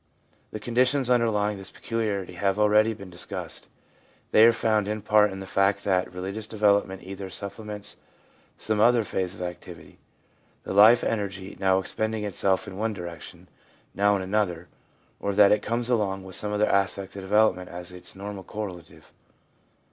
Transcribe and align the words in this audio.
The 0.49 0.59
con 0.59 0.73
ditions 0.73 1.13
underlying 1.13 1.59
this 1.59 1.69
peculiarity 1.69 2.33
have 2.33 2.57
already 2.57 2.95
been 2.95 3.11
discussed. 3.11 3.67
They 4.31 4.43
are 4.47 4.51
found 4.51 4.87
in 4.87 5.03
part 5.03 5.31
in 5.31 5.41
the 5.41 5.45
fact 5.45 5.83
that 5.83 6.05
the 6.05 6.09
religious 6.09 6.47
development 6.47 7.03
either 7.03 7.29
supplements 7.29 7.97
some 8.57 8.79
other 8.79 9.03
phase 9.03 9.35
of 9.35 9.43
activity— 9.43 9.99
the 10.63 10.73
life 10.73 11.03
energy 11.03 11.55
now 11.59 11.77
expending 11.77 12.23
itself 12.23 12.67
in 12.67 12.77
one 12.77 12.93
direction, 12.93 13.47
now 13.93 14.15
in 14.15 14.23
another; 14.23 14.69
or 15.19 15.35
that 15.35 15.51
it 15.51 15.61
comes 15.61 15.87
along 15.87 16.23
with 16.23 16.33
some 16.33 16.51
other 16.51 16.65
aspect 16.67 17.15
of 17.15 17.21
development 17.21 17.69
as 17.69 17.91
its 17.91 18.15
normal 18.15 18.43
correlative. 18.43 19.13